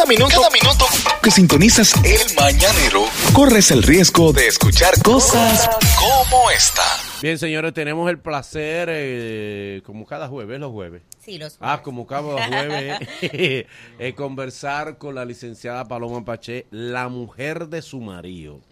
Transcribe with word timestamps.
Cada 0.00 0.08
minuto, 0.08 0.34
cada 0.40 0.48
minuto 0.50 0.86
que 1.22 1.30
sintonizas 1.30 1.92
el 2.04 2.34
mañanero, 2.34 3.04
corres 3.34 3.70
el 3.70 3.82
riesgo 3.82 4.32
de 4.32 4.46
escuchar 4.46 4.94
cosas 5.02 5.68
como 5.98 6.50
esta. 6.50 6.82
Bien, 7.20 7.38
señores, 7.38 7.74
tenemos 7.74 8.08
el 8.08 8.18
placer, 8.18 8.88
eh, 8.90 9.82
como 9.84 10.06
cada 10.06 10.26
jueves, 10.28 10.58
los 10.58 10.72
jueves. 10.72 11.02
Sí, 11.22 11.36
los 11.36 11.58
Ah, 11.60 11.82
como 11.82 12.06
cada 12.06 12.48
jueves, 12.48 12.98
eh, 13.20 14.14
conversar 14.16 14.96
con 14.96 15.14
la 15.14 15.26
licenciada 15.26 15.86
Paloma 15.86 16.24
Paché, 16.24 16.66
la 16.70 17.08
mujer 17.08 17.68
de 17.68 17.82
su 17.82 18.00
marido. 18.00 18.62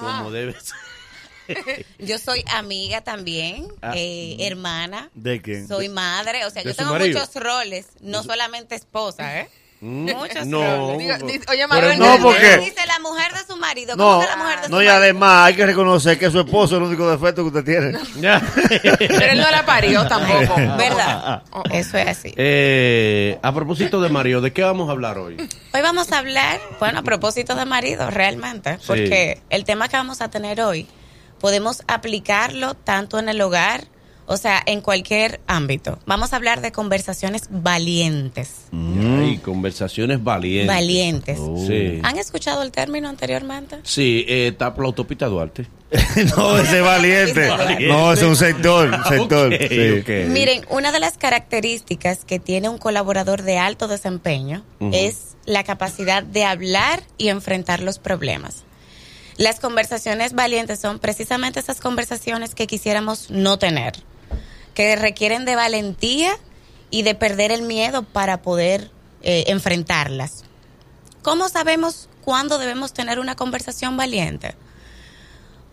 Como 0.00 0.30
debe 0.30 0.54
ser. 0.60 1.86
Yo 1.98 2.18
soy 2.18 2.44
amiga 2.54 3.00
también, 3.00 3.66
Ah. 3.82 3.94
eh, 3.96 4.36
hermana. 4.38 5.10
¿De 5.14 5.42
quién? 5.42 5.66
Soy 5.66 5.88
madre, 5.88 6.46
o 6.46 6.50
sea, 6.50 6.62
¿De 6.62 6.68
yo 6.70 6.76
tengo 6.76 6.92
marido? 6.92 7.18
muchos 7.18 7.34
roles, 7.34 7.86
no 8.00 8.22
solamente 8.22 8.76
esposa, 8.76 9.40
¿eh? 9.40 9.48
Muchos 9.80 10.44
No, 10.46 10.86
oye, 10.96 11.66
Manuel, 11.68 11.98
no, 11.98 12.18
porque-. 12.20 12.58
Dice 12.58 12.86
la 12.86 12.98
mujer 12.98 13.32
de 13.32 13.38
su 13.46 13.56
marido, 13.56 13.96
¿cómo 13.96 14.14
No, 14.14 14.20
que 14.20 14.26
la 14.26 14.36
mujer 14.36 14.58
de 14.58 14.64
su 14.64 14.70
no, 14.72 14.82
y 14.82 14.86
marido? 14.86 15.02
además 15.02 15.46
hay 15.46 15.54
que 15.54 15.66
reconocer 15.66 16.18
que 16.18 16.30
su 16.30 16.40
esposo 16.40 16.74
es 16.76 16.80
el 16.82 16.88
único 16.88 17.08
defecto 17.08 17.42
que 17.42 17.58
usted 17.58 17.64
tiene. 17.64 17.98
Ya. 18.20 18.42
Pero 18.98 19.24
él 19.32 19.38
no 19.40 19.50
la 19.50 19.64
parió 19.64 20.06
tampoco. 20.08 20.56
¿Verdad? 20.76 21.42
Eso 21.70 21.96
es 21.98 22.08
así. 22.08 22.34
Eh, 22.36 23.38
a 23.40 23.52
propósito 23.54 24.00
de 24.00 24.08
Mario, 24.08 24.40
¿de 24.40 24.52
qué 24.52 24.62
vamos 24.62 24.88
a 24.88 24.92
hablar 24.92 25.18
hoy? 25.18 25.36
Hoy 25.72 25.80
vamos 25.80 26.10
a 26.10 26.18
hablar, 26.18 26.58
bueno, 26.80 26.98
a 26.98 27.02
propósito 27.02 27.54
de 27.54 27.64
marido, 27.64 28.10
realmente, 28.10 28.78
porque 28.86 29.40
el 29.50 29.64
tema 29.64 29.88
que 29.88 29.96
vamos 29.96 30.20
a 30.20 30.28
tener 30.28 30.60
hoy 30.60 30.88
podemos 31.40 31.82
aplicarlo 31.86 32.74
tanto 32.74 33.20
en 33.20 33.28
el 33.28 33.40
hogar, 33.40 33.84
o 34.28 34.36
sea, 34.36 34.62
en 34.66 34.82
cualquier 34.82 35.40
ámbito. 35.46 35.98
Vamos 36.04 36.32
a 36.32 36.36
hablar 36.36 36.60
de 36.60 36.70
conversaciones 36.70 37.48
valientes. 37.50 38.66
Ay, 38.72 39.38
conversaciones 39.38 40.22
valientes. 40.22 40.68
Valientes. 40.68 41.38
Sí. 41.66 42.00
¿Han 42.02 42.18
escuchado 42.18 42.62
el 42.62 42.70
término 42.70 43.08
anteriormente? 43.08 43.78
Sí, 43.82 44.26
eh, 44.28 44.48
está 44.48 44.74
por 44.74 44.84
la 44.84 44.88
autopista 44.88 45.26
Duarte. 45.26 45.66
no, 46.36 46.58
ese 46.58 46.78
es 46.78 46.84
valiente. 46.84 47.48
No, 47.88 48.12
es 48.12 48.22
un 48.22 48.36
sector. 48.36 48.88
un 48.92 49.04
sector. 49.04 49.56
Sí. 49.56 50.02
Miren, 50.28 50.66
una 50.68 50.92
de 50.92 51.00
las 51.00 51.16
características 51.16 52.24
que 52.26 52.38
tiene 52.38 52.68
un 52.68 52.76
colaborador 52.76 53.42
de 53.42 53.56
alto 53.56 53.88
desempeño 53.88 54.62
es 54.92 55.36
la 55.46 55.64
capacidad 55.64 56.22
de 56.22 56.44
hablar 56.44 57.02
y 57.16 57.28
enfrentar 57.28 57.82
los 57.82 57.98
problemas. 57.98 58.64
Las 59.38 59.60
conversaciones 59.60 60.34
valientes 60.34 60.80
son 60.80 60.98
precisamente 60.98 61.60
esas 61.60 61.80
conversaciones 61.80 62.54
que 62.54 62.66
quisiéramos 62.66 63.30
no 63.30 63.58
tener, 63.58 63.94
que 64.78 64.94
requieren 64.94 65.44
de 65.44 65.56
valentía 65.56 66.38
y 66.88 67.02
de 67.02 67.16
perder 67.16 67.50
el 67.50 67.62
miedo 67.62 68.04
para 68.04 68.42
poder 68.42 68.92
eh, 69.22 69.46
enfrentarlas. 69.48 70.44
¿Cómo 71.20 71.48
sabemos 71.48 72.08
cuándo 72.20 72.58
debemos 72.58 72.92
tener 72.92 73.18
una 73.18 73.34
conversación 73.34 73.96
valiente? 73.96 74.54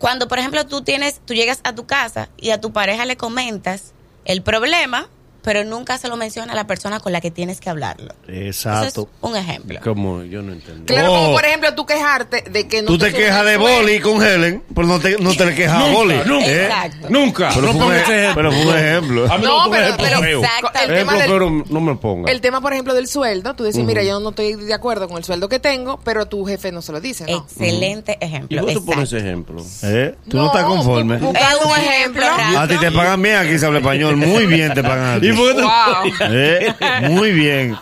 Cuando, 0.00 0.26
por 0.26 0.40
ejemplo, 0.40 0.66
tú 0.66 0.82
tienes, 0.82 1.20
tú 1.24 1.34
llegas 1.34 1.60
a 1.62 1.72
tu 1.72 1.86
casa 1.86 2.30
y 2.36 2.50
a 2.50 2.60
tu 2.60 2.72
pareja 2.72 3.04
le 3.04 3.16
comentas 3.16 3.92
el 4.24 4.42
problema, 4.42 5.08
pero 5.46 5.62
nunca 5.64 5.96
se 5.96 6.08
lo 6.08 6.16
menciona 6.16 6.52
a 6.52 6.56
la 6.56 6.66
persona 6.66 6.98
con 6.98 7.12
la 7.12 7.20
que 7.20 7.30
tienes 7.30 7.60
que 7.60 7.70
hablarlo. 7.70 8.12
Eso 8.26 8.68
Exacto. 8.68 9.02
es 9.02 9.08
un 9.30 9.36
ejemplo. 9.36 9.78
Como 9.80 10.24
yo 10.24 10.42
no 10.42 10.52
entendí. 10.52 10.86
Claro, 10.86 11.08
como 11.10 11.30
Oh. 11.30 11.32
por 11.34 11.44
ejemplo 11.44 11.72
tú 11.76 11.86
quejarte 11.86 12.42
de 12.50 12.66
que 12.66 12.82
no 12.82 12.88
Tú 12.88 12.98
te 12.98 13.12
quejas 13.12 13.44
de 13.46 13.56
boli 13.56 14.00
con 14.00 14.20
Helen, 14.22 14.62
pero 14.74 14.88
no 14.88 14.98
te, 14.98 15.16
no 15.18 15.32
te 15.36 15.46
le 15.46 15.54
quejas 15.54 15.82
a 15.84 15.92
boli. 15.92 16.16
nunca. 16.26 16.46
¿eh? 16.46 16.64
Exacto. 16.64 17.06
Nunca. 17.10 17.48
Pero, 17.54 17.72
no 17.72 17.78
fue 17.86 17.96
ejemplo. 18.00 18.34
pero 18.34 18.52
fue 18.52 18.66
un 18.66 18.76
ejemplo. 18.76 19.32
A 19.32 19.38
mí 19.38 19.44
No, 19.44 19.64
no, 19.66 19.70
pero- 19.70 19.82
ejemplo 19.84 20.06
pero- 20.08 20.20
feo. 20.20 20.40
Exacto. 20.42 20.70
El 20.82 20.88
tema 20.98 21.16
del- 21.16 21.64
no 21.70 21.80
me 21.80 21.94
ponga. 21.94 22.32
El 22.32 22.40
tema, 22.40 22.60
por 22.60 22.72
ejemplo, 22.72 22.92
del 22.94 23.06
sueldo, 23.06 23.54
tú 23.54 23.62
dices, 23.64 23.84
mira, 23.84 24.02
yo 24.02 24.18
no 24.18 24.30
estoy 24.30 24.54
de 24.56 24.74
acuerdo 24.74 25.06
con 25.08 25.16
el 25.18 25.24
sueldo 25.24 25.48
que 25.48 25.60
tengo, 25.60 26.00
pero 26.04 26.26
tu 26.26 26.44
jefe 26.44 26.72
no 26.72 26.82
se 26.82 26.90
lo 26.90 27.00
dice, 27.00 27.24
¿no? 27.30 27.38
Excelente 27.38 28.18
¿Y 28.20 28.24
ejemplo. 28.24 28.60
cómo 28.62 28.72
tú 28.72 28.84
pones 28.84 29.12
ejemplo? 29.12 29.64
¿Eh? 29.84 30.14
Tú 30.28 30.36
no, 30.38 30.46
estás 30.46 30.64
conforme. 30.64 31.16
Es 31.16 31.22
un 31.22 31.36
ejemplo 31.78 32.26
A 32.58 32.66
ti 32.66 32.76
te 32.78 32.90
pagan 32.90 33.22
bien, 33.22 33.36
aquí 33.36 33.58
se 33.58 33.66
habla 33.66 33.78
español. 33.78 34.16
Muy 34.16 34.46
bien 34.46 34.74
te 34.74 34.82
pagan 34.82 35.18
a 35.18 35.20
ti. 35.20 35.35
¿Y 35.36 35.38
por 35.38 35.54
qué 35.54 35.60
tú- 35.60 35.66
Wow. 35.66 36.30
¿Eh? 36.32 36.74
Muy 37.08 37.32
bien. 37.32 37.76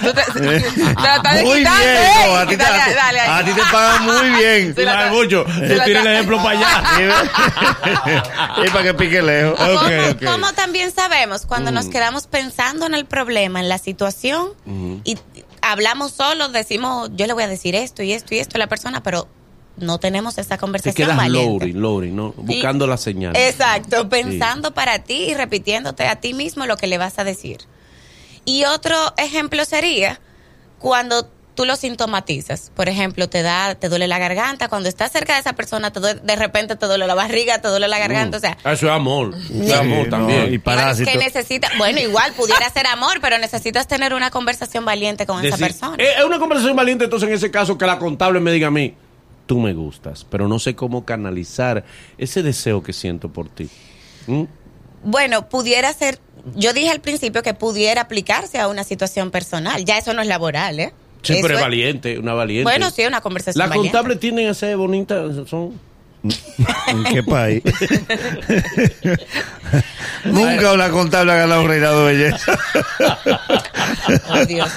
Tú 0.00 0.12
te, 0.12 0.22
te 0.32 0.42
la 1.02 1.16
estás 1.16 1.42
Muy 1.42 1.58
bien. 1.60 1.64
no, 1.64 1.80
¿eh? 1.82 2.36
a, 2.36 2.46
ti 2.46 2.56
te, 2.56 2.62
Dale, 2.62 2.94
dale, 2.94 3.20
a 3.20 3.36
ahí. 3.38 3.44
ti 3.44 3.52
te 3.52 3.62
pagan 3.72 4.04
muy 4.04 4.30
bien. 4.30 4.74
Se 4.74 4.84
la 4.84 5.06
mucho. 5.08 5.44
se 5.58 5.76
la 5.76 5.84
el 5.84 6.06
ejemplo 6.06 6.36
para 6.42 6.50
allá. 6.58 6.82
y 8.64 8.68
para 8.70 8.84
que 8.84 8.94
pique 8.94 9.22
lejos. 9.22 9.58
¿Cómo, 9.58 9.72
Ok, 9.80 9.90
ok. 10.12 10.24
cómo 10.24 10.52
también 10.52 10.92
sabemos 10.92 11.46
cuando 11.46 11.70
nos 11.72 11.86
quedamos 11.86 12.26
pensando 12.26 12.86
en 12.86 12.94
el 12.94 13.04
problema, 13.06 13.60
en 13.60 13.68
la 13.68 13.78
situación 13.78 14.50
y 15.04 15.18
hablamos 15.62 16.12
solos, 16.12 16.52
decimos, 16.52 17.10
yo 17.14 17.26
le 17.26 17.32
voy 17.32 17.42
a 17.42 17.48
decir 17.48 17.74
esto 17.74 18.02
y 18.02 18.12
esto 18.12 18.34
y 18.34 18.38
esto 18.38 18.56
a 18.56 18.58
la 18.58 18.66
persona, 18.68 19.02
pero 19.02 19.28
no 19.80 19.98
tenemos 19.98 20.38
esa 20.38 20.56
Te 20.56 20.60
conversación 20.60 20.94
quedas 20.94 21.16
valiente. 21.16 21.48
loading, 21.66 21.80
loading, 21.80 22.16
¿no? 22.16 22.32
Buscando 22.36 22.86
la 22.86 22.96
señal. 22.96 23.36
Exacto, 23.36 24.08
pensando 24.08 24.72
para 24.74 25.00
ti 25.00 25.24
y 25.30 25.34
repitiéndote 25.34 26.06
a 26.06 26.16
ti 26.16 26.34
mismo 26.34 26.66
lo 26.66 26.76
que 26.76 26.86
le 26.86 26.98
vas 26.98 27.18
a 27.18 27.24
decir. 27.24 27.58
Y 28.44 28.64
otro 28.64 28.96
ejemplo 29.18 29.64
sería 29.64 30.20
cuando 30.78 31.28
tú 31.54 31.66
lo 31.66 31.76
sintomatizas. 31.76 32.70
Por 32.74 32.88
ejemplo, 32.88 33.28
te 33.28 33.42
da, 33.42 33.74
te 33.74 33.90
duele 33.90 34.08
la 34.08 34.18
garganta. 34.18 34.68
Cuando 34.68 34.88
estás 34.88 35.12
cerca 35.12 35.34
de 35.34 35.40
esa 35.40 35.52
persona, 35.52 35.92
te 35.92 36.00
duele- 36.00 36.20
de 36.22 36.36
repente 36.36 36.74
te 36.76 36.86
duele 36.86 37.06
la 37.06 37.14
barriga, 37.14 37.60
te 37.60 37.68
duele 37.68 37.86
la 37.86 37.98
garganta. 37.98 38.38
O 38.38 38.40
sea, 38.40 38.56
Ah, 38.64 38.72
Eso 38.72 38.86
es 38.86 38.92
amor. 38.92 39.34
Eso 39.34 39.52
es 39.62 39.66
Sí, 39.66 39.72
amor 39.72 40.04
no, 40.04 40.10
también. 40.10 40.54
y 40.54 40.58
parásito. 40.58 41.10
que 41.10 41.18
necesita, 41.18 41.68
bueno, 41.76 42.00
igual 42.00 42.32
pudiera 42.32 42.70
ser 42.70 42.86
amor, 42.86 43.18
pero 43.20 43.36
necesitas 43.36 43.86
tener 43.86 44.14
una 44.14 44.30
conversación 44.30 44.86
valiente 44.86 45.26
con 45.26 45.44
esa 45.44 45.58
persona. 45.58 45.96
Eh, 46.02 46.14
Es 46.18 46.24
una 46.24 46.38
conversación 46.38 46.74
valiente, 46.76 47.04
entonces 47.04 47.28
en 47.28 47.34
ese 47.34 47.50
caso 47.50 47.76
que 47.76 47.84
la 47.84 47.98
contable 47.98 48.40
me 48.40 48.52
diga 48.52 48.68
a 48.68 48.70
mí, 48.70 48.94
tú 49.50 49.58
me 49.58 49.74
gustas, 49.74 50.24
pero 50.30 50.46
no 50.46 50.60
sé 50.60 50.76
cómo 50.76 51.04
canalizar 51.04 51.82
ese 52.18 52.44
deseo 52.44 52.84
que 52.84 52.92
siento 52.92 53.30
por 53.30 53.48
ti. 53.48 53.68
¿Mm? 54.28 54.44
Bueno, 55.02 55.48
pudiera 55.48 55.92
ser, 55.92 56.20
yo 56.54 56.72
dije 56.72 56.88
al 56.88 57.00
principio 57.00 57.42
que 57.42 57.52
pudiera 57.52 58.02
aplicarse 58.02 58.60
a 58.60 58.68
una 58.68 58.84
situación 58.84 59.32
personal. 59.32 59.84
Ya 59.84 59.98
eso 59.98 60.14
no 60.14 60.22
es 60.22 60.28
laboral, 60.28 60.78
¿eh? 60.78 60.92
Sí, 61.22 61.32
Eso 61.32 61.42
pero 61.42 61.56
es 61.56 61.60
valiente, 61.60 62.16
una 62.20 62.32
valiente. 62.32 62.62
Bueno, 62.62 62.92
sí, 62.92 63.04
una 63.04 63.20
conversación 63.20 63.68
Las 63.68 63.76
contables 63.76 64.20
tienen 64.20 64.46
a 64.46 64.54
ser 64.54 64.76
bonitas, 64.76 65.34
son... 65.48 65.80
¿En 66.86 67.04
qué 67.12 67.24
país? 67.24 67.64
Nunca 70.26 70.74
una 70.74 70.90
contable 70.90 71.32
ha 71.32 71.36
ganado 71.36 71.62
un 71.62 71.68
reinado 71.68 72.06
de 72.06 72.14
belleza. 72.14 72.56
Dios. 74.48 74.70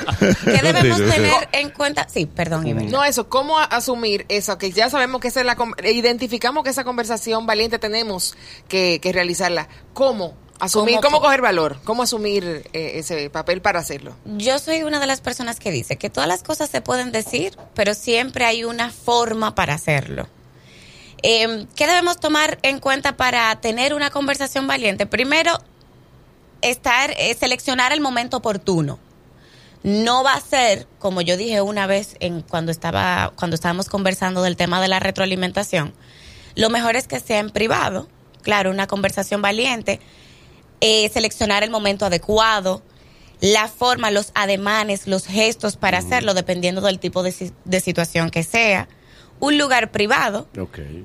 ¿Qué 0.46 0.60
debemos 0.62 0.98
tener 0.98 1.50
en 1.52 1.70
cuenta? 1.70 2.08
Sí, 2.10 2.26
perdón, 2.26 2.68
Iber. 2.68 2.86
No, 2.86 3.04
eso, 3.04 3.30
¿cómo 3.30 3.58
asumir 3.60 4.26
eso? 4.30 4.58
Que 4.58 4.72
ya 4.72 4.90
sabemos 4.90 5.22
que 5.22 5.28
esa 5.30 5.40
es 5.42 5.46
la, 5.46 5.56
con- 5.56 5.74
identificamos 5.84 6.64
que 6.64 6.70
esa 6.72 6.84
conversación 6.84 7.46
valiente 7.46 7.80
tenemos 7.80 8.36
que, 8.68 9.00
que 9.02 9.12
realizarla. 9.14 9.68
¿Cómo? 9.94 10.36
Asumir, 10.60 10.96
¿Cómo? 10.98 11.08
¿Cómo 11.18 11.22
coger 11.22 11.42
valor? 11.42 11.80
¿Cómo 11.84 12.04
asumir 12.04 12.70
eh, 12.74 12.92
ese 12.96 13.30
papel 13.30 13.62
para 13.62 13.80
hacerlo? 13.80 14.16
Yo 14.38 14.60
soy 14.60 14.84
una 14.84 15.00
de 15.00 15.08
las 15.08 15.20
personas 15.20 15.60
que 15.60 15.72
dice 15.72 15.98
que 15.98 16.10
todas 16.10 16.28
las 16.30 16.42
cosas 16.44 16.70
se 16.70 16.80
pueden 16.82 17.12
decir, 17.12 17.58
pero 17.74 17.94
siempre 17.94 18.46
hay 18.46 18.64
una 18.64 18.90
forma 18.92 19.56
para 19.56 19.74
hacerlo. 19.74 20.28
Eh, 21.22 21.66
¿Qué 21.76 21.88
debemos 21.88 22.20
tomar 22.20 22.60
en 22.62 22.80
cuenta 22.80 23.18
para 23.18 23.54
tener 23.62 23.94
una 23.94 24.10
conversación 24.10 24.68
valiente? 24.68 25.06
Primero, 25.06 25.58
estar, 26.62 27.12
eh, 27.18 27.36
seleccionar 27.38 27.92
el 27.92 28.00
momento 28.02 28.38
oportuno. 28.38 29.00
No 29.84 30.24
va 30.24 30.34
a 30.34 30.42
ser, 30.42 30.88
como 30.98 31.22
yo 31.22 31.36
dije 31.36 31.62
una 31.62 31.88
vez 31.88 32.16
en 32.20 32.42
cuando 32.42 32.72
estaba, 32.72 33.34
cuando 33.36 33.56
estábamos 33.56 33.90
conversando 33.90 34.42
del 34.42 34.56
tema 34.56 34.82
de 34.82 34.88
la 34.88 35.00
retroalimentación, 35.00 35.94
lo 36.56 36.70
mejor 36.70 36.96
es 36.96 37.08
que 37.08 37.20
sea 37.20 37.40
en 37.40 37.50
privado, 37.50 38.08
claro, 38.42 38.72
una 38.72 38.88
conversación 38.88 39.42
valiente, 39.42 40.00
eh, 40.80 41.10
seleccionar 41.10 41.64
el 41.64 41.70
momento 41.70 42.06
adecuado, 42.06 42.82
la 43.42 43.68
forma, 43.68 44.10
los 44.10 44.32
ademanes, 44.36 45.06
los 45.08 45.26
gestos 45.28 45.76
para 45.76 45.98
hacerlo, 45.98 46.34
dependiendo 46.34 46.80
del 46.80 47.00
tipo 47.00 47.24
de, 47.24 47.52
de 47.66 47.80
situación 47.82 48.30
que 48.30 48.44
sea, 48.44 48.88
un 49.42 49.58
lugar 49.58 49.92
privado, 49.92 50.48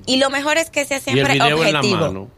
y 0.06 0.18
lo 0.18 0.30
mejor 0.30 0.56
es 0.56 0.70
que 0.70 0.84
sea 0.84 0.98
Y 0.98 1.00
el 1.10 1.14
siempre 1.14 1.34
video 1.34 1.64
en 1.64 1.72
la 1.72 1.80
objetivo. 1.80 2.00
mano. 2.00 2.30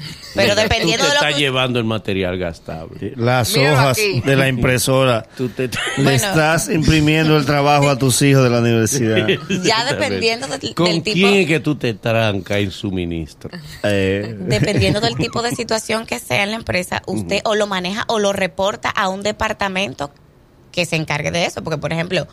Pero 0.34 0.54
Tú 0.54 0.60
dependiendo 0.60 1.04
te 1.04 1.08
de 1.08 1.08
lo 1.08 1.20
estás 1.20 1.34
que 1.34 1.40
llevando 1.40 1.78
el 1.78 1.84
material 1.84 2.38
gastable. 2.38 3.12
Las 3.16 3.54
Míralo 3.56 3.74
hojas 3.74 3.98
aquí. 3.98 4.20
de 4.20 4.36
la 4.36 4.48
impresora. 4.48 5.22
Tú 5.36 5.48
te... 5.48 5.68
Le 5.68 5.70
Bueno. 5.96 6.10
estás 6.16 6.68
imprimiendo 6.68 7.36
el 7.36 7.44
trabajo 7.46 7.88
a 7.90 7.98
tus 7.98 8.20
hijos 8.22 8.44
de 8.44 8.50
la 8.50 8.60
universidad. 8.60 9.26
ya 9.64 9.84
dependiendo 9.84 10.46
del, 10.46 10.74
¿Con 10.74 10.86
del 10.86 11.02
tipo 11.02 11.14
quién 11.14 11.34
es 11.34 11.46
que 11.46 11.60
tú 11.60 11.74
te 11.76 11.94
trancas 11.94 12.58
en 12.58 12.70
suministro? 12.70 13.50
Eh, 13.82 14.36
dependiendo 14.38 15.00
del 15.00 15.16
tipo 15.16 15.42
de 15.42 15.50
situación 15.54 16.06
que 16.06 16.18
sea 16.18 16.44
en 16.44 16.50
la 16.50 16.56
empresa, 16.56 17.02
usted 17.06 17.40
o 17.44 17.54
lo 17.54 17.66
maneja 17.66 18.04
o 18.08 18.18
lo 18.18 18.32
reporta 18.32 18.88
a 18.90 19.08
un 19.08 19.22
departamento 19.22 20.10
que 20.72 20.86
se 20.86 20.96
encargue 20.96 21.30
de 21.32 21.44
eso, 21.46 21.62
porque 21.64 21.78
por 21.78 21.92
ejemplo, 21.92 22.28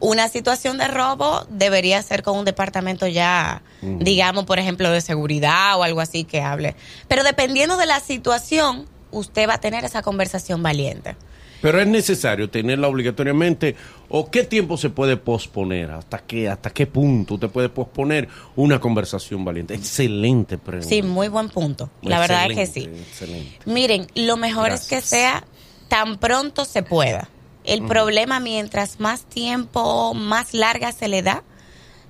una 0.00 0.28
situación 0.28 0.78
de 0.78 0.88
robo 0.88 1.46
debería 1.48 2.02
ser 2.02 2.22
con 2.22 2.38
un 2.38 2.44
departamento 2.44 3.06
ya, 3.06 3.62
digamos, 3.80 4.44
por 4.44 4.58
ejemplo, 4.58 4.90
de 4.90 5.00
seguridad 5.00 5.78
o 5.78 5.82
algo 5.82 6.00
así 6.00 6.24
que 6.24 6.40
hable. 6.40 6.76
Pero 7.08 7.22
dependiendo 7.22 7.76
de 7.76 7.86
la 7.86 8.00
situación, 8.00 8.86
usted 9.10 9.48
va 9.48 9.54
a 9.54 9.60
tener 9.60 9.84
esa 9.84 10.02
conversación 10.02 10.62
valiente. 10.62 11.16
Pero 11.62 11.80
es 11.80 11.86
necesario 11.86 12.50
tenerla 12.50 12.88
obligatoriamente 12.88 13.74
o 14.10 14.30
qué 14.30 14.44
tiempo 14.44 14.76
se 14.76 14.90
puede 14.90 15.16
posponer, 15.16 15.92
hasta 15.92 16.18
qué 16.18 16.50
hasta 16.50 16.68
qué 16.68 16.86
punto 16.86 17.34
usted 17.34 17.48
puede 17.48 17.70
posponer 17.70 18.28
una 18.54 18.78
conversación 18.78 19.46
valiente. 19.46 19.72
Excelente 19.72 20.58
pregunta. 20.58 20.88
Sí, 20.90 21.00
muy 21.00 21.28
buen 21.28 21.48
punto. 21.48 21.88
La 22.02 22.20
verdad 22.20 22.50
es 22.50 22.56
que 22.58 22.66
sí. 22.66 22.80
Excelente. 22.82 23.60
Miren, 23.64 24.06
lo 24.14 24.36
mejor 24.36 24.72
es 24.72 24.86
que 24.86 25.00
sea 25.00 25.44
tan 25.88 26.18
pronto 26.18 26.66
se 26.66 26.82
pueda. 26.82 27.30
El 27.64 27.82
problema, 27.86 28.40
mientras 28.40 29.00
más 29.00 29.22
tiempo, 29.24 30.14
más 30.14 30.54
larga 30.54 30.92
se 30.92 31.08
le 31.08 31.22
da, 31.22 31.42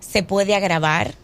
se 0.01 0.23
puede 0.23 0.55
agravar. 0.55 1.15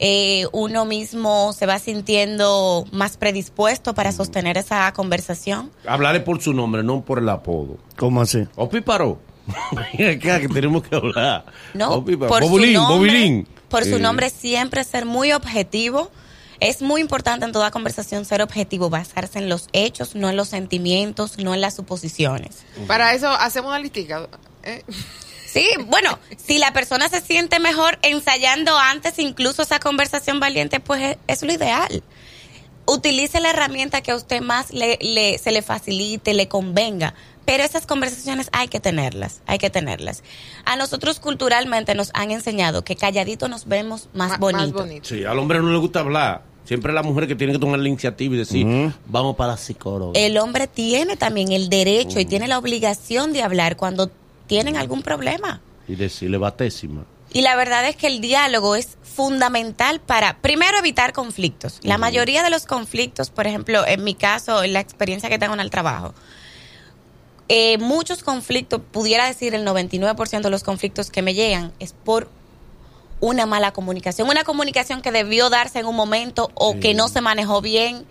Eh, 0.00 0.46
uno 0.52 0.84
mismo 0.84 1.52
se 1.52 1.66
va 1.66 1.78
sintiendo 1.80 2.84
más 2.92 3.16
predispuesto 3.16 3.94
para 3.94 4.12
sostener 4.12 4.56
esa 4.56 4.92
conversación. 4.92 5.72
Hablaré 5.86 6.20
por 6.20 6.40
su 6.40 6.52
nombre, 6.52 6.84
no 6.84 7.00
por 7.04 7.18
el 7.18 7.28
apodo. 7.28 7.78
¿Cómo 7.96 8.20
así? 8.20 8.46
O 8.54 8.68
Píparo. 8.68 9.18
Que 9.96 10.48
tenemos 10.52 10.82
que 10.82 10.94
hablar. 10.94 11.46
No, 11.74 12.04
por 12.04 12.42
Bobulín, 12.42 12.74
su 12.74 12.80
nombre, 12.82 12.94
Bobulín. 13.10 13.48
por 13.68 13.84
su 13.84 13.96
Eh, 13.96 14.00
nombre 14.00 14.30
siempre 14.30 14.84
ser 14.84 15.04
muy 15.06 15.32
objetivo. 15.32 16.10
Es 16.60 16.82
muy 16.82 17.00
importante 17.00 17.44
en 17.46 17.52
toda 17.52 17.70
conversación 17.70 18.24
ser 18.24 18.42
objetivo, 18.42 18.90
basarse 18.90 19.38
en 19.38 19.48
los 19.48 19.68
hechos, 19.72 20.14
no 20.16 20.28
en 20.28 20.36
los 20.36 20.48
sentimientos, 20.48 21.38
no 21.38 21.54
en 21.54 21.60
las 21.60 21.76
suposiciones. 21.76 22.58
Para 22.86 23.14
eso 23.14 23.28
hacemos 23.28 23.68
una 23.70 23.78
listica. 23.78 24.28
¿eh? 24.64 24.84
Sí, 25.50 25.66
bueno, 25.86 26.18
si 26.36 26.58
la 26.58 26.74
persona 26.74 27.08
se 27.08 27.22
siente 27.22 27.58
mejor 27.58 27.98
ensayando 28.02 28.76
antes 28.76 29.18
incluso 29.18 29.62
esa 29.62 29.78
conversación 29.80 30.40
valiente, 30.40 30.78
pues 30.78 31.00
es, 31.02 31.16
es 31.26 31.42
lo 31.42 31.50
ideal. 31.50 32.02
Utilice 32.84 33.40
la 33.40 33.48
herramienta 33.50 34.02
que 34.02 34.10
a 34.10 34.16
usted 34.16 34.42
más 34.42 34.72
le, 34.74 34.98
le- 35.00 35.38
se 35.38 35.50
le 35.50 35.62
facilite, 35.62 36.34
le 36.34 36.48
convenga. 36.48 37.14
Pero 37.46 37.62
esas 37.62 37.86
conversaciones 37.86 38.50
hay 38.52 38.68
que 38.68 38.78
tenerlas, 38.78 39.40
hay 39.46 39.56
que 39.58 39.70
tenerlas. 39.70 40.22
A 40.66 40.76
nosotros 40.76 41.18
culturalmente 41.18 41.94
nos 41.94 42.10
han 42.12 42.30
enseñado 42.30 42.84
que 42.84 42.94
calladito 42.94 43.48
nos 43.48 43.66
vemos 43.66 44.10
más 44.12 44.32
Ma- 44.32 44.36
bonito. 44.36 44.64
Más 44.64 44.72
bonito. 44.72 45.08
Sí, 45.08 45.24
al 45.24 45.38
hombre 45.38 45.60
no 45.60 45.70
le 45.72 45.78
gusta 45.78 46.00
hablar. 46.00 46.42
Siempre 46.68 46.92
es 46.92 46.94
la 46.94 47.02
mujer 47.02 47.26
que 47.26 47.34
tiene 47.34 47.54
que 47.54 47.58
tomar 47.58 47.80
la 47.80 47.88
iniciativa 47.88 48.34
y 48.34 48.38
decir, 48.38 48.92
vamos 49.06 49.36
para 49.36 49.52
la 49.52 49.56
psicóloga. 49.56 50.20
El 50.20 50.36
hombre 50.36 50.66
tiene 50.66 51.16
también 51.16 51.50
el 51.52 51.70
derecho 51.70 52.20
y 52.20 52.26
tiene 52.26 52.46
la 52.46 52.58
obligación 52.58 53.32
de 53.32 53.42
hablar 53.42 53.78
cuando 53.78 54.10
tienen 54.46 54.76
algún 54.76 55.00
problema. 55.00 55.62
Y 55.88 55.94
decirle 55.94 56.36
batésima. 56.36 57.06
Y 57.32 57.40
la 57.40 57.56
verdad 57.56 57.88
es 57.88 57.96
que 57.96 58.06
el 58.06 58.20
diálogo 58.20 58.76
es 58.76 58.98
fundamental 59.02 60.00
para, 60.00 60.42
primero, 60.42 60.76
evitar 60.76 61.14
conflictos. 61.14 61.80
La 61.84 61.96
mayoría 61.96 62.42
de 62.42 62.50
los 62.50 62.66
conflictos, 62.66 63.30
por 63.30 63.46
ejemplo, 63.46 63.86
en 63.86 64.04
mi 64.04 64.14
caso, 64.14 64.62
en 64.62 64.74
la 64.74 64.80
experiencia 64.80 65.30
que 65.30 65.38
tengo 65.38 65.54
en 65.54 65.60
el 65.60 65.70
trabajo, 65.70 66.12
eh, 67.48 67.78
muchos 67.78 68.22
conflictos, 68.22 68.82
pudiera 68.92 69.26
decir 69.26 69.54
el 69.54 69.66
99% 69.66 70.42
de 70.42 70.50
los 70.50 70.64
conflictos 70.64 71.10
que 71.10 71.22
me 71.22 71.32
llegan, 71.32 71.72
es 71.78 71.94
por 71.94 72.28
una 73.20 73.46
mala 73.46 73.72
comunicación. 73.72 74.28
Una 74.28 74.44
comunicación 74.44 75.02
que 75.02 75.10
debió 75.12 75.50
darse 75.50 75.80
en 75.80 75.86
un 75.86 75.96
momento 75.96 76.50
o 76.54 76.78
que 76.78 76.94
no 76.94 77.08
se 77.08 77.20
manejó 77.20 77.60
bien. 77.60 78.04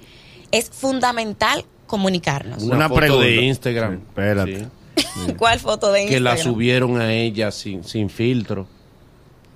Es 0.52 0.70
fundamental 0.70 1.66
comunicarnos. 1.88 2.64
Una, 2.64 2.76
Una 2.78 2.88
foto 2.90 3.00
pregunta. 3.02 3.26
de 3.26 3.36
Instagram. 3.44 3.96
Sí, 3.96 4.04
espérate. 4.08 4.68
Sí. 4.96 5.34
¿Cuál 5.38 5.60
foto 5.60 5.92
de 5.92 6.06
Que 6.06 6.20
la 6.20 6.32
Instagram? 6.32 6.54
subieron 6.54 7.02
a 7.02 7.14
ella 7.14 7.52
sin, 7.52 7.84
sin 7.84 8.10
filtro. 8.10 8.68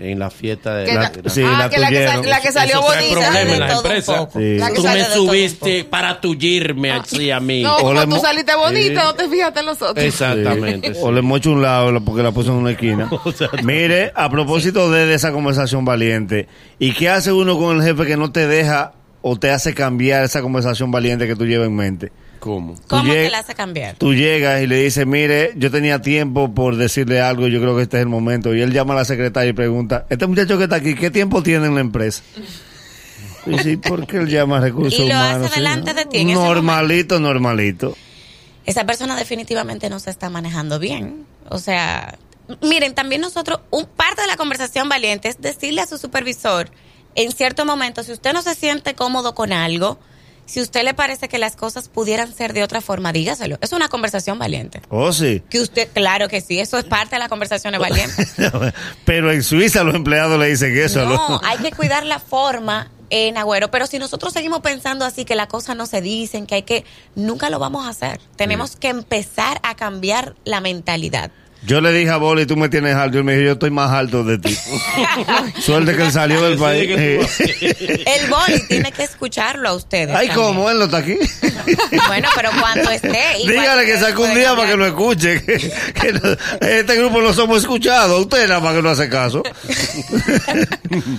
En 0.02 0.18
la 0.18 0.30
fiesta 0.32 0.76
de 0.78 0.86
Que 0.86 0.94
la, 0.96 1.12
la- 1.24 1.30
Sí, 1.30 1.44
ah, 1.46 1.56
la 1.60 1.70
que 1.70 1.80
la 1.80 1.90
que, 1.90 2.08
sal- 2.08 2.26
la 2.28 2.42
que 2.42 2.52
salió 2.52 2.82
bonita. 2.82 3.30
problemas 3.30 3.86
en. 3.86 4.32
Sí. 4.34 4.58
La 4.58 4.74
Tú 4.74 4.84
me 4.84 5.04
subiste 5.06 5.84
para 5.84 6.20
tullirme 6.20 6.92
así 6.92 7.30
a 7.30 7.40
mí. 7.40 7.62
No, 7.62 7.76
O 7.78 7.82
como 7.94 8.16
tú 8.16 8.20
saliste 8.22 8.56
bonita, 8.56 9.02
Sí. 9.02 9.08
no 9.08 9.14
te 9.16 9.30
fijaste 9.30 9.60
en 9.60 9.66
los 9.68 9.82
otros. 9.82 10.04
Exactamente. 10.04 10.94
sí. 10.96 11.00
O 11.04 11.12
le 11.12 11.22
mocho 11.22 11.52
un 11.52 11.62
lado 11.62 11.92
la- 11.92 12.00
porque 12.00 12.24
la 12.24 12.32
puso 12.32 12.50
en 12.52 12.58
una 12.58 12.72
esquina. 12.72 13.10
Mire, 13.64 14.12
a 14.16 14.30
propósito 14.30 14.90
de, 14.90 15.06
de 15.06 15.14
esa 15.14 15.32
conversación 15.32 15.86
valiente, 15.86 16.48
¿y 16.80 16.94
qué 16.94 17.10
hace 17.10 17.32
uno 17.32 17.58
con 17.58 17.78
el 17.78 17.84
jefe 17.84 18.06
que 18.06 18.18
no 18.18 18.32
te 18.32 18.48
deja 18.48 18.94
o 19.22 19.38
te 19.38 19.52
hace 19.52 19.74
cambiar 19.76 20.24
esa 20.24 20.42
conversación 20.42 20.90
valiente 20.92 21.28
que 21.28 21.36
tú 21.36 21.46
llevas 21.46 21.68
en 21.68 21.76
mente? 21.76 22.12
¿Cómo? 22.42 22.74
¿Cómo 22.88 23.14
te 23.14 23.30
la 23.30 23.38
hace 23.38 23.54
cambiar? 23.54 23.98
Tú 23.98 24.16
llegas 24.16 24.64
y 24.64 24.68
le 24.68 24.78
dices, 24.78 25.06
mire, 25.06 25.54
yo 25.58 25.70
tenía 25.70 26.02
tiempo 26.02 26.52
por 26.56 26.76
decirle 26.76 27.22
algo, 27.22 27.48
yo 27.48 27.62
creo 27.62 27.76
que 27.76 27.84
este 27.84 27.98
es 27.98 28.02
el 28.02 28.10
momento. 28.10 28.56
Y 28.56 28.62
él 28.62 28.74
llama 28.74 28.96
a 28.96 28.98
la 28.98 29.06
secretaria 29.06 29.52
y 29.52 29.54
pregunta, 29.54 30.08
este 30.10 30.26
muchacho 30.26 30.58
que 30.58 30.64
está 30.64 30.78
aquí, 30.78 30.96
¿qué 30.96 31.12
tiempo 31.12 31.44
tiene 31.44 31.68
en 31.68 31.76
la 31.76 31.82
empresa? 31.82 32.24
Y 33.46 33.60
sí, 33.60 33.78
¿por 33.78 34.08
qué 34.08 34.18
él 34.18 34.28
llama 34.28 34.58
a 34.58 34.62
recursos 34.62 35.00
Y 35.06 35.08
lo 35.08 35.16
hace 35.16 35.36
humanos? 35.36 35.56
delante 35.56 35.94
de 35.94 36.06
ti 36.06 36.18
en 36.18 36.30
ese 36.30 36.40
normalito, 36.40 37.20
normalito. 37.20 37.96
esa 38.66 38.88
persona 38.88 39.16
definitivamente 39.16 39.88
no 39.92 40.00
se 40.00 40.10
está 40.10 40.32
manejando 40.32 40.80
bien. 40.80 41.28
O 41.48 41.60
sea, 41.60 42.18
miren, 42.64 42.96
también 42.96 43.22
nosotros, 43.22 43.60
un 43.70 43.86
parte 43.86 44.22
de 44.22 44.28
la 44.28 44.36
conversación 44.36 44.90
valiente 44.90 45.28
es 45.30 45.40
decirle 45.40 45.82
a 45.82 45.86
su 45.86 46.00
supervisor, 46.00 46.72
en 47.14 47.32
cierto 47.34 47.66
momento, 47.66 48.02
si 48.02 48.14
usted 48.14 48.34
no 48.34 48.42
se 48.42 48.56
siente 48.56 48.96
cómodo 48.96 49.36
con 49.36 49.54
algo, 49.54 50.00
si 50.52 50.60
usted 50.60 50.84
le 50.84 50.94
parece 50.94 51.30
que 51.30 51.38
las 51.38 51.56
cosas 51.56 51.88
pudieran 51.88 52.34
ser 52.34 52.52
de 52.52 52.62
otra 52.62 52.82
forma, 52.82 53.14
dígaselo. 53.14 53.58
Es 53.62 53.72
una 53.72 53.88
conversación 53.88 54.38
valiente. 54.38 54.82
Oh, 54.90 55.14
sí. 55.14 55.42
Que 55.50 55.62
usted, 55.62 55.88
claro 55.94 56.28
que 56.28 56.42
sí, 56.42 56.60
eso 56.60 56.78
es 56.78 56.84
parte 56.84 57.16
de 57.16 57.20
las 57.20 57.30
conversaciones 57.30 57.80
valientes. 57.80 58.36
Pero 59.06 59.32
en 59.32 59.44
Suiza 59.44 59.86
los 59.86 59.96
empleados 59.96 60.38
le 60.38 60.48
dicen 60.48 60.78
eso. 60.78 61.06
No, 61.06 61.30
¿no? 61.30 61.42
hay 61.42 61.58
que 61.60 61.72
cuidar 61.72 62.06
la 62.06 62.20
forma 62.20 62.92
en 63.10 63.38
Agüero, 63.38 63.72
pero 63.72 63.88
si 63.88 64.00
nosotros 64.00 64.32
seguimos 64.32 64.62
pensando 64.62 65.04
así, 65.06 65.26
que 65.26 65.36
las 65.36 65.48
cosas 65.48 65.76
no 65.76 65.86
se 65.86 66.02
dicen, 66.02 66.48
que 66.48 66.56
hay 66.56 66.64
que, 66.64 66.86
nunca 67.16 67.50
lo 67.50 67.60
vamos 67.60 67.86
a 67.86 67.90
hacer. 67.90 68.22
Tenemos 68.38 68.78
que 68.78 68.88
empezar 68.88 69.60
a 69.64 69.76
cambiar 69.76 70.36
la 70.46 70.62
mentalidad. 70.62 71.32
Yo 71.64 71.80
le 71.80 71.92
dije 71.94 72.10
a 72.10 72.18
Boli, 72.18 72.46
tú 72.48 72.58
me 72.58 72.70
tienes 72.70 72.96
alto. 72.96 73.18
Y 73.18 73.20
él 73.20 73.24
me 73.24 73.34
dijo, 73.34 73.46
yo 73.46 73.52
estoy 73.54 73.70
más 73.70 73.92
alto 73.92 74.24
de 74.24 74.40
ti. 74.40 74.58
Suerte 75.62 75.96
que 75.96 76.04
él 76.04 76.12
salió 76.12 76.42
del 76.42 76.58
país. 76.58 76.90
El 77.40 78.30
boli 78.30 78.60
tiene 78.68 78.92
que 78.92 79.04
escucharlo 79.04 79.70
a 79.70 79.74
ustedes. 79.74 80.16
Ay, 80.16 80.28
también. 80.28 80.48
¿cómo? 80.48 80.70
Él 80.72 80.80
no 80.80 80.86
está 80.86 80.98
aquí. 80.98 81.18
Bueno, 82.08 82.28
pero 82.36 82.50
cuando 82.60 82.90
esté. 82.90 83.20
Dígale 83.48 83.86
que 83.86 83.98
saque 84.00 84.20
un 84.20 84.34
día 84.34 84.56
para 84.56 84.70
que 84.70 84.76
lo 84.78 84.88
escuche. 84.88 85.44
Que, 85.44 85.58
que 85.94 86.14
no- 86.14 86.68
este 86.68 86.96
grupo 86.96 87.22
no 87.22 87.34
somos 87.34 87.60
escuchados. 87.60 88.20
Usted 88.20 88.48
nada 88.48 88.60
más 88.60 88.74
que 88.76 88.82
no 88.82 88.90
hace 88.90 89.08
caso. 89.10 89.44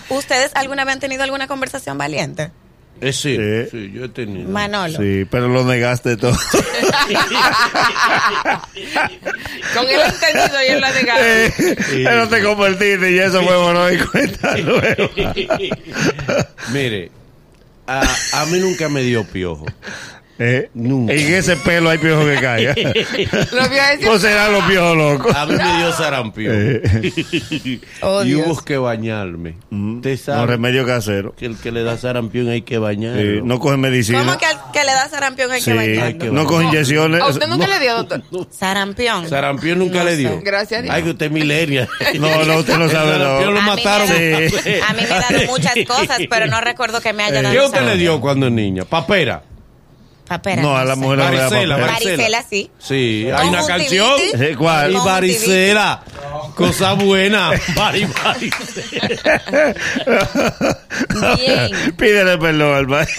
¿Ustedes 0.09 0.50
alguna 0.55 0.85
vez 0.85 0.94
han 0.94 1.00
tenido 1.00 1.23
alguna 1.23 1.47
conversación 1.47 1.97
valiente? 1.97 2.50
Eh, 3.03 3.13
sí, 3.13 3.37
Sí. 3.37 3.69
sí, 3.71 3.91
yo 3.93 4.05
he 4.05 4.09
tenido. 4.09 4.49
Manolo. 4.49 4.97
Sí, 4.97 5.27
pero 5.31 5.49
lo 5.49 5.65
negaste 5.65 6.17
todo. 6.17 6.33
Con 9.75 9.89
el 9.89 10.01
entendido 10.01 10.63
y 10.63 10.71
él 10.71 10.81
lo 10.81 10.87
ha 10.87 10.91
negado. 10.93 11.21
Eh, 11.23 11.53
Pero 12.05 12.29
te 12.29 12.43
convertiste 12.43 13.11
y 13.13 13.19
eso 13.19 13.43
fue 13.43 13.56
bueno 13.63 13.91
y 13.93 13.99
cuenta 13.99 14.56
luego. 14.59 15.11
Mire, 16.73 17.11
a, 17.87 18.03
a 18.35 18.47
mí 18.47 18.59
nunca 18.59 18.89
me 18.89 19.03
dio 19.03 19.25
piojo. 19.25 19.67
Eh, 20.39 20.70
Nunca. 20.74 21.12
En 21.12 21.34
ese 21.34 21.56
pelo 21.56 21.91
hay 21.91 21.98
piojo 21.98 22.24
que 22.24 22.34
caiga. 22.41 22.74
Lo 23.53 23.69
vio 23.69 23.82
decir. 23.82 24.08
¿O 24.08 24.19
serán 24.19 24.53
los 24.53 24.65
piojos 24.65 24.96
locos? 24.96 25.34
A 25.36 25.46
mí 25.46 25.55
me 25.56 25.77
dio 25.79 25.93
sarampión. 25.93 26.55
Eh, 26.56 27.81
Oh, 28.03 28.24
y 28.24 28.29
Dios. 28.29 28.46
hubo 28.46 28.56
que 28.65 28.77
bañarme. 28.79 29.56
No, 29.70 30.01
sabe 30.17 30.46
remedio 30.46 30.84
casero. 30.86 31.34
que 31.36 31.46
el 31.46 31.56
que 31.56 31.70
le 31.70 31.82
da 31.84 31.96
sarampión 31.96 32.48
hay 32.48 32.62
que 32.62 32.79
bañarlo. 32.79 33.20
Sí, 33.20 33.41
no 33.44 33.58
cogen 33.58 33.81
medicina. 33.81 34.19
¿Cómo 34.20 34.36
que, 34.39 34.46
al 34.46 34.56
que 34.72 34.81
le 34.84 34.93
da 34.93 35.08
sarampión 35.08 35.51
hay 35.53 35.60
Sí, 35.60 35.70
que? 35.72 36.01
Hay 36.03 36.15
que 36.19 36.31
no 36.31 36.44
cogen 36.46 36.69
inyecciones. 36.69 37.20
¿A 37.20 37.27
usted 37.27 37.46
nunca 37.46 37.67
le 37.69 37.79
dio, 37.79 37.94
doctor? 38.03 38.22
Sarampión. 38.51 39.29
Sarampión 39.29 39.79
nunca 39.79 39.98
No 39.98 40.05
le 40.05 40.10
sé. 40.12 40.17
dio. 40.19 40.41
Gracias 40.43 40.81
a 40.81 40.82
Dios. 40.82 40.94
Ay, 40.94 41.03
que 41.05 41.10
usted 41.10 41.27
es 41.27 41.32
milenia. 41.32 41.89
No, 42.19 42.44
no, 42.44 42.56
usted 42.58 42.77
no 42.79 42.89
sabe. 42.89 43.19
Lo 43.19 43.51
No. 43.53 43.60
A 43.60 43.77
mí 43.77 43.82
mataron. 43.84 44.08
me- 44.08 44.48
Sí. 44.51 44.70
A 44.89 44.93
mí 44.94 45.03
me 45.08 45.15
ha 45.15 45.20
dado 45.20 45.46
muchas 45.46 45.74
cosas, 45.86 46.19
pero 46.29 46.46
no 46.46 46.60
recuerdo 46.60 47.01
que 47.01 47.12
me 47.12 47.22
haya 47.24 47.43
dado 47.43 47.55
¿Qué 47.55 47.60
usted 47.60 47.82
le 47.82 47.96
dio 47.96 48.20
cuando 48.20 48.51
niña? 48.51 48.84
Papera. 48.84 49.43
Papera, 50.32 50.62
No, 50.62 50.74
a 50.74 50.82
la 50.86 50.96
mujer 50.96 51.19
no 51.19 51.31
le 51.31 51.36
da 51.36 51.48
Varicela. 51.51 51.77
Varicela, 51.77 52.43
sí. 52.48 52.70
Sí, 52.79 53.29
hay 53.34 53.48
una 53.48 53.67
canción. 53.67 54.19
Eh, 54.32 54.55
¿Cuál? 54.56 54.93
Y 54.93 54.96
varicela. 54.96 56.03
Cosa 56.55 56.94
buena. 56.94 57.51
Vari, 57.77 58.06
varicela. 58.24 59.74
Bien. 61.36 61.70
Pídele 61.98 62.39
perdón 62.39 62.74
al 62.77 62.86
país. 62.86 63.10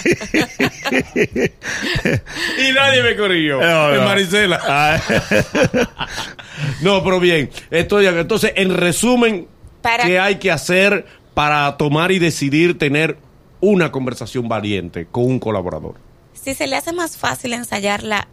Y 2.58 2.72
nadie 2.72 3.02
me 3.04 3.14
corrigió. 3.16 3.60
No, 3.60 3.92
no. 3.92 4.02
Maricela. 4.02 4.60
Ah, 4.66 5.00
No, 6.80 7.04
pero 7.04 7.20
bien. 7.20 7.48
Estoy 7.70 8.06
acá. 8.06 8.18
Entonces, 8.20 8.54
en 8.56 8.74
resumen, 8.76 9.46
Para- 9.82 10.04
¿qué 10.04 10.18
hay 10.18 10.36
que 10.40 10.50
hacer 10.50 11.06
para 11.34 11.76
tomar 11.76 12.10
y 12.10 12.18
decidir 12.18 12.76
tener 12.76 13.18
una 13.60 13.92
conversación 13.92 14.48
valiente 14.48 15.06
con 15.12 15.26
un 15.26 15.38
colaborador? 15.38 16.03
Si 16.44 16.54
se 16.54 16.66
le 16.66 16.76
hace 16.76 16.92
más 16.92 17.16
fácil 17.16 17.54
ensayarla, 17.54 18.28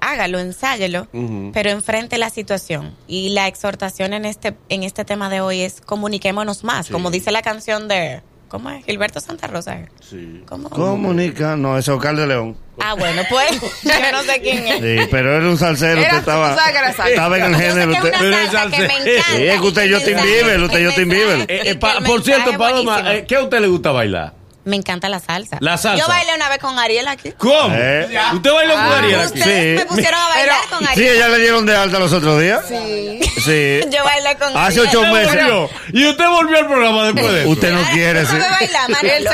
hágalo, 0.00 0.38
ensáyelo, 0.38 1.08
pero 1.52 1.70
enfrente 1.70 2.16
la 2.16 2.30
situación. 2.30 2.96
Y 3.06 3.30
la 3.30 3.46
exhortación 3.48 4.14
en 4.14 4.24
este, 4.24 4.54
en 4.70 4.82
este 4.82 5.04
tema 5.04 5.28
de 5.28 5.40
hoy 5.42 5.60
es 5.60 5.80
comuniquémonos 5.82 6.64
más, 6.64 6.86
Sí. 6.86 6.92
como 6.92 7.10
dice 7.10 7.30
la 7.30 7.42
canción 7.42 7.86
de, 7.88 8.22
¿Cómo 8.48 8.68
es? 8.70 8.84
Gilberto 8.84 9.20
Santa 9.20 9.46
Rosa. 9.46 9.78
Sí. 10.00 10.42
¿Cómo? 10.48 10.70
Comunica, 10.70 11.54
no, 11.54 11.78
ese 11.78 11.92
es 11.92 11.96
Oscar 11.96 12.16
de 12.16 12.26
León. 12.26 12.56
Ah, 12.80 12.94
bueno, 12.94 13.22
pues 13.28 13.48
yo 13.84 14.12
no 14.12 14.22
sé 14.24 14.40
quién 14.40 14.66
es. 14.66 14.80
Sí, 14.80 15.06
pero 15.10 15.36
era 15.36 15.46
un 15.46 15.56
salsero, 15.58 16.00
Era- 16.00 16.02
usted 16.08 16.18
estaba, 16.18 16.50
tú 16.54 16.58
sabes 16.58 16.72
que 16.72 16.78
era 16.78 16.92
salsa. 16.92 17.08
estaba 17.10 17.38
en 17.38 17.44
el 17.44 17.52
Yo 17.52 17.58
sé 17.58 17.64
género. 17.68 17.90
que 17.90 17.96
es 17.98 18.04
Usted, 18.04 18.18
que 18.18 18.26
me 18.30 18.50
salsero. 18.50 18.84
encanta. 18.84 19.22
Sí, 19.36 19.42
es 19.46 19.60
que 19.60 19.66
usted 19.66 19.94
Justin 19.94 20.16
Bieber, 20.22 20.60
usted 20.62 20.86
Justin 20.86 21.08
Bieber. 21.10 21.40
Eh, 21.48 21.62
y 21.64 21.68
eh, 21.68 21.74
por 21.76 22.24
cierto, 22.24 22.56
Paloma, 22.58 23.14
eh, 23.14 23.24
¿qué 23.28 23.36
a 23.36 23.42
usted 23.44 23.60
le 23.60 23.68
gusta 23.68 23.92
bailar? 23.92 24.39
Me 24.64 24.76
encanta 24.76 25.08
la 25.08 25.20
salsa. 25.20 25.56
La 25.60 25.76
salsa. 25.78 26.02
Yo 26.02 26.08
bailé 26.08 26.34
una 26.34 26.48
vez 26.50 26.58
con 26.58 26.78
Ariel 26.78 27.08
aquí. 27.08 27.32
¿Cómo? 27.32 27.74
Eh. 27.74 28.08
¿Usted 28.34 28.52
bailó 28.52 28.74
con 28.74 28.82
Ah, 28.82 28.98
Ariel 28.98 29.20
aquí? 29.20 29.38
Ustedes 29.38 29.78
Sí. 29.80 29.84
me 29.84 29.86
pusieron 29.86 30.20
a 30.20 30.28
bailar 30.28 30.56
Pero- 30.64 30.76
con 30.78 30.86
sí, 30.86 30.92
Ariel. 30.92 31.16
ella 31.16 31.28
le 31.28 31.38
dieron 31.38 31.66
de 31.66 31.76
alta 31.76 31.98
los 31.98 32.12
otros 32.12 32.40
días. 32.40 32.60
Sí. 32.68 33.20
Sí. 33.44 33.80
Yo 33.90 34.04
bailé 34.04 34.36
con 34.36 34.56
Hace 34.56 34.80
ocho 34.80 35.00
¿Usted 35.00 35.12
meses. 35.12 35.70
¿Y 35.92 36.06
usted 36.06 36.26
volvió 36.28 36.58
al 36.58 36.66
programa 36.66 37.04
después 37.04 37.32
de 37.32 37.40
eso? 37.40 37.48
Usted 37.50 37.70
no 37.72 37.78
Ahora, 37.78 37.90
quiere, 37.92 38.20
¿tú 38.24 38.26
sí. 38.30 38.36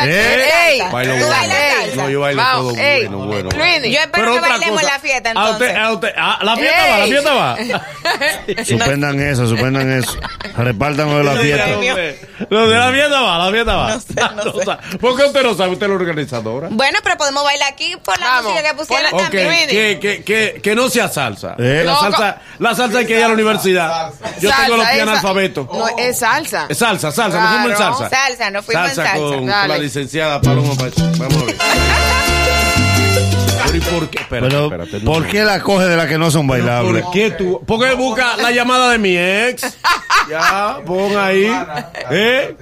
Ey, 0.08 0.82
Bailo. 0.92 1.14
No, 1.96 2.10
yo 2.10 2.20
bailo 2.20 2.42
Vamos, 2.42 2.72
todo 2.74 2.82
ey, 2.82 3.06
bueno, 3.06 3.26
bueno. 3.26 3.48
Luini. 3.56 3.90
Yo 3.92 4.00
espero 4.00 4.32
que 4.32 4.38
otra 4.38 4.48
bailemos 4.50 4.80
cosa, 4.82 4.92
la 4.92 4.98
fiesta, 5.00 5.30
a 5.34 5.50
usted- 5.50 5.66
entonces. 5.70 5.76
a 5.78 5.92
usted- 5.92 6.12
ah, 6.16 6.38
la 6.42 6.56
fiesta 6.56 6.82
va, 6.82 6.98
la 6.98 7.04
Ey. 7.04 7.10
fiesta 7.10 7.34
va. 7.34 7.56
Suspendan 8.64 9.20
eso, 9.20 9.46
suspendan 9.48 9.92
eso. 9.92 10.12
Repártanlo 10.56 11.18
de 11.18 11.24
la 11.24 11.36
fiesta. 11.40 11.66
de- 11.66 12.18
Lo 12.50 12.68
de 12.68 12.76
la 12.76 12.90
fiesta 12.92 13.20
va, 13.20 13.38
la 13.46 13.50
fiesta 13.52 13.76
va. 13.76 13.88
No 13.94 14.00
sé, 14.00 14.14
no 14.36 14.52
sé. 14.92 14.98
¿Por 14.98 15.16
qué 15.16 15.24
usted 15.24 15.42
no 15.42 15.54
sabe? 15.54 15.72
Usted 15.72 15.86
es 15.86 15.90
la 15.90 15.96
organizadora. 15.96 16.68
Bueno, 16.70 16.98
pero 17.02 17.16
podemos 17.16 17.44
bailar 17.44 17.72
aquí 17.72 17.96
por 18.04 18.18
la 18.20 18.26
Vamos, 18.26 18.52
música 18.52 18.68
que 18.70 18.76
pusieron 18.76 19.10
ponla- 19.10 19.16
Ok, 19.26 19.30
también. 19.32 19.68
que, 19.68 19.98
que, 20.00 20.24
que, 20.24 20.60
que 20.62 20.74
no 20.74 20.88
sea 20.88 21.08
salsa. 21.08 21.54
Eh. 21.58 21.82
La 21.84 21.96
salsa, 21.96 22.38
la 22.58 22.74
salsa 22.74 22.98
hay 22.98 23.06
que 23.06 23.16
ir 23.18 23.24
a 23.24 23.28
la 23.28 23.34
universidad. 23.34 23.95
Yo 24.40 24.50
Salsa, 24.50 24.64
tengo 24.64 24.76
los 24.76 24.86
pies 24.88 25.02
analfabetos. 25.02 25.68
No, 25.72 25.88
es 25.98 26.18
salsa. 26.18 26.66
Es 26.68 26.78
salsa, 26.78 27.12
salsa, 27.12 27.40
no 27.40 27.48
fuimos 27.48 27.70
en 27.70 27.76
salsa. 27.76 28.10
Salsa, 28.10 28.50
no 28.50 28.62
fuimos 28.62 28.88
en 28.90 28.94
salsa. 28.96 29.10
salsa. 29.12 29.36
con, 29.36 29.46
la 29.46 29.78
licenciada 29.78 30.40
Paloma. 30.40 30.74
Vamos 31.18 31.42
a 31.42 31.44
ver. 31.46 31.56
Pero 33.66 33.76
¿y 33.76 33.80
por 33.80 34.08
qué? 34.08 34.18
Espérate, 34.20 34.48
Pero, 34.48 34.64
espérate, 34.66 35.00
no. 35.00 35.12
¿por 35.12 35.26
qué 35.26 35.44
la 35.44 35.60
coge 35.60 35.84
de 35.86 35.96
las 35.96 36.06
que 36.06 36.18
no 36.18 36.30
son 36.30 36.46
bailables? 36.46 37.02
¿Por 37.02 37.12
qué 37.12 37.30
tú? 37.32 37.62
Porque 37.66 37.94
busca 37.94 38.36
la 38.36 38.50
llamada 38.52 38.90
de 38.90 38.98
mi 38.98 39.16
ex. 39.16 39.76
Ya, 40.28 40.80
pon 40.84 41.16
ahí. 41.16 41.50
¿Eh? 42.10 42.56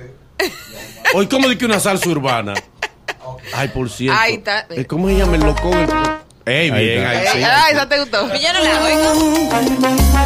Hoy, 1.14 1.26
¿cómo 1.28 1.48
di 1.48 1.56
que 1.56 1.64
una 1.64 1.80
salsa 1.80 2.08
urbana? 2.08 2.54
Ay, 3.54 3.68
por 3.68 3.88
cierto. 3.90 4.20
Eh, 4.70 4.84
¿Cómo 4.86 5.08
se 5.08 5.16
llama 5.16 5.36
el 5.36 5.42
loco? 5.42 5.70
Ey, 6.46 6.70
Ahí 6.70 6.84
bien, 6.84 7.06
ahí 7.06 7.26
sí. 7.32 7.42
ah, 7.42 7.68
esa 7.70 7.88
te 7.88 7.98
gustó. 8.00 8.26
Yo 8.34 8.52
no 8.52 8.60
la 8.60 8.82
oigo. 8.82 10.24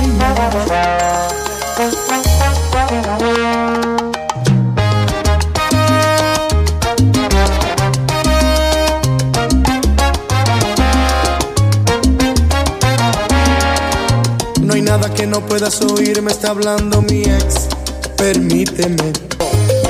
No 14.63 14.75
hay 14.75 14.83
nada 14.83 15.13
que 15.15 15.27
no 15.27 15.41
puedas 15.47 15.81
oír, 15.83 16.21
me 16.23 16.31
está 16.33 16.51
hablando 16.51 17.01
mi 17.03 17.23
ex. 17.23 17.69
Permíteme. 18.17 19.13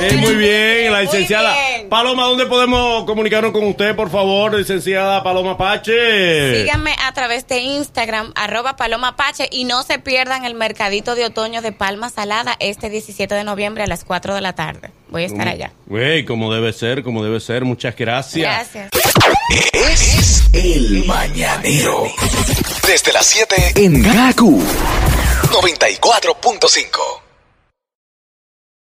Eh, 0.01 0.17
muy 0.17 0.35
bien, 0.35 0.91
la 0.93 1.01
licenciada. 1.01 1.53
Paloma, 1.89 2.25
¿dónde 2.25 2.45
podemos 2.45 3.03
comunicarnos 3.05 3.51
con 3.51 3.63
usted, 3.65 3.95
por 3.95 4.11
favor, 4.11 4.53
licenciada 4.53 5.23
Paloma 5.23 5.57
Pache? 5.57 6.61
Síganme 6.61 6.95
a 7.03 7.11
través 7.13 7.47
de 7.47 7.59
Instagram, 7.59 8.31
arroba 8.35 8.75
Paloma 8.75 9.15
Pache, 9.15 9.47
y 9.51 9.63
no 9.63 9.81
se 9.83 9.97
pierdan 9.99 10.45
el 10.45 10.53
mercadito 10.53 11.15
de 11.15 11.25
otoño 11.25 11.61
de 11.61 11.71
Palma 11.71 12.09
Salada 12.09 12.55
este 12.59 12.89
17 12.89 13.33
de 13.33 13.43
noviembre 13.43 13.83
a 13.83 13.87
las 13.87 14.03
4 14.05 14.35
de 14.35 14.41
la 14.41 14.53
tarde. 14.53 14.91
Voy 15.09 15.23
a 15.23 15.25
estar 15.25 15.47
allá. 15.47 15.71
Güey, 15.87 16.25
como 16.25 16.53
debe 16.53 16.71
ser, 16.73 17.03
como 17.03 17.23
debe 17.23 17.39
ser. 17.39 17.65
Muchas 17.65 17.95
gracias. 17.95 18.71
Gracias. 18.71 18.91
Es 19.73 20.43
el 20.53 21.05
mañanero. 21.05 22.03
Desde 22.85 23.11
las 23.11 23.25
7 23.25 23.73
en 23.75 24.03
Gaku 24.03 24.61
94.5. 25.51 27.28